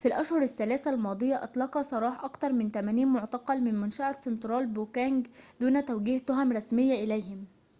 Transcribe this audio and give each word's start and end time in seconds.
في 0.01 0.07
الأشهر 0.07 0.41
الثلاثة 0.41 0.91
الماضية 0.91 1.43
أطلق 1.43 1.81
سراح 1.81 2.23
أكثر 2.23 2.51
من 2.53 2.71
80 2.71 3.07
معتقلاً 3.07 3.59
من 3.59 3.75
منشأة 3.81 4.11
سنترال 4.11 4.67
بوكنج 4.67 5.27
دون 5.59 5.85
توجيه 5.85 6.17
تهم 6.19 6.51
رسمية 6.51 7.03
إليهم 7.03 7.45